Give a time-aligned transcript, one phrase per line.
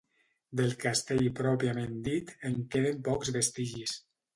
[0.61, 4.01] Del castell pròpiament dit, en queden pocs vestigis.